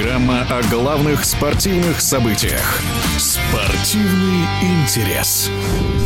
[0.00, 2.80] Программа о главных спортивных событиях.
[3.18, 5.50] Спортивный интерес.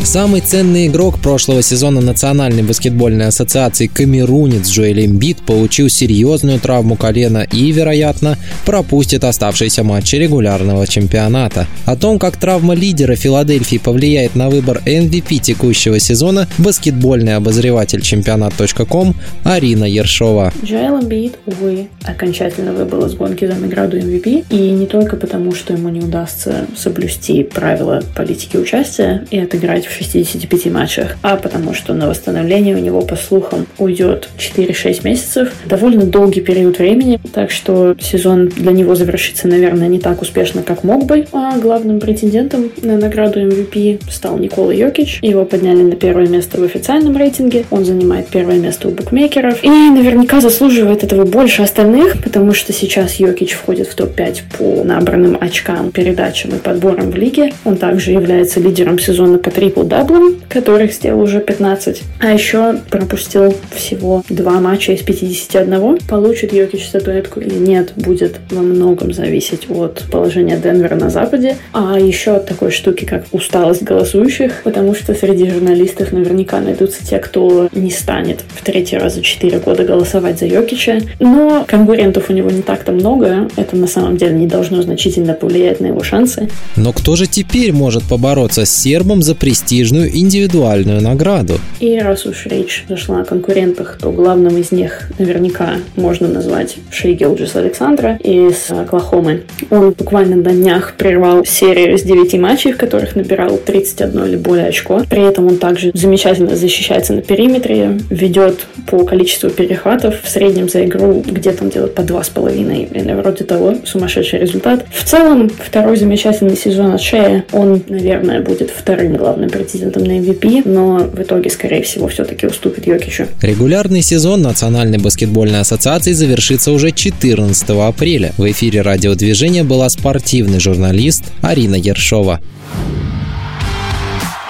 [0.02, 7.46] Самый ценный игрок прошлого сезона Национальной баскетбольной ассоциации камерунец Джоэль Эмбит получил серьезную травму колена
[7.50, 8.36] и, вероятно,
[8.66, 11.66] пропустит оставшиеся матчи регулярного чемпионата.
[11.86, 19.14] О том, как травма лидера Филадельфии повлияет на выбор MVP текущего сезона, баскетбольный обозреватель чемпионат.ком
[19.44, 20.52] Арина Ершова.
[20.62, 25.72] Джоэл Эмбит, увы, окончательно выбыл из гонки за награду MVP, и не только потому, что
[25.72, 31.94] ему не удастся соблюсти правила политики участия и отыграть в 65 матчах, а потому что
[31.94, 35.52] на восстановление у него, по слухам, уйдет 4-6 месяцев.
[35.66, 40.84] Довольно долгий период времени, так что сезон для него завершится, наверное, не так успешно, как
[40.84, 41.26] мог бы.
[41.32, 45.18] А главным претендентом на награду MVP стал Никола Йокич.
[45.22, 47.64] Его подняли на первое место в официальном рейтинге.
[47.70, 49.62] Он занимает первое место у букмекеров.
[49.64, 55.36] И наверняка заслуживает этого больше остальных, потому что сейчас Йокич входит в топ-5 по набранным
[55.40, 57.52] очкам, передачам и подборам в лиге.
[57.64, 62.02] Он также является лидером сезона по трипл-даблам, которых сделал уже 15.
[62.20, 65.98] А еще пропустил всего два матча из 51.
[66.08, 71.56] Получит Йокич статуэтку или нет, будет во многом зависеть от положения Денвера на Западе.
[71.72, 77.18] А еще от такой штуки, как усталость голосующих, потому что среди журналистов наверняка найдутся те,
[77.18, 81.00] кто не станет в третий раз за 4 года голосовать за Йокича.
[81.20, 83.48] Но конкурентов у него не так-то много.
[83.64, 86.50] Это на самом деле не должно значительно повлиять на его шансы.
[86.76, 91.54] Но кто же теперь может побороться с сербом за престижную индивидуальную награду?
[91.80, 97.14] И раз уж речь зашла о конкурентах, то главным из них наверняка можно назвать Шей
[97.14, 99.44] Гилджис Александра из Оклахомы.
[99.70, 104.66] Он буквально на днях прервал серию из 9 матчей, в которых набирал 31 или более
[104.66, 105.02] очко.
[105.08, 110.84] При этом он также замечательно защищается на периметре, ведет по количеству перехватов в среднем за
[110.84, 113.74] игру где-то он делает по 2,5 или вроде того.
[113.84, 114.84] Сумасшедший результат.
[114.92, 117.44] В целом, второй замечательный сезон от Шея.
[117.52, 122.86] Он, наверное, будет вторым главным претендентом на MVP, но в итоге, скорее всего, все-таки уступит
[122.86, 123.26] Йокичу.
[123.42, 128.32] Регулярный сезон Национальной баскетбольной ассоциации завершится уже 14 апреля.
[128.38, 132.40] В эфире радиодвижения была спортивный журналист Арина Ершова.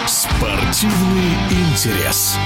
[0.07, 2.37] Спортивный интерес.